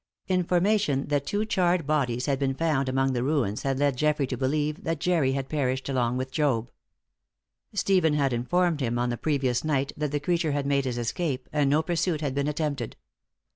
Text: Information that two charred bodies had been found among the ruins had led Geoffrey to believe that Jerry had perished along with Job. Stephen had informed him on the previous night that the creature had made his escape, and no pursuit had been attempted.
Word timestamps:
Information 0.29 1.09
that 1.09 1.27
two 1.27 1.45
charred 1.45 1.85
bodies 1.85 2.25
had 2.25 2.39
been 2.39 2.55
found 2.55 2.89
among 2.89 3.13
the 3.13 3.21
ruins 3.21 3.61
had 3.61 3.77
led 3.77 3.95
Geoffrey 3.97 4.25
to 4.25 4.35
believe 4.35 4.83
that 4.83 4.99
Jerry 4.99 5.33
had 5.33 5.47
perished 5.47 5.87
along 5.89 6.17
with 6.17 6.31
Job. 6.31 6.71
Stephen 7.73 8.15
had 8.15 8.33
informed 8.33 8.79
him 8.81 8.97
on 8.97 9.11
the 9.11 9.15
previous 9.17 9.63
night 9.63 9.91
that 9.95 10.11
the 10.11 10.19
creature 10.19 10.53
had 10.53 10.65
made 10.65 10.85
his 10.85 10.97
escape, 10.97 11.47
and 11.53 11.69
no 11.69 11.83
pursuit 11.83 12.19
had 12.21 12.33
been 12.33 12.47
attempted. 12.47 12.97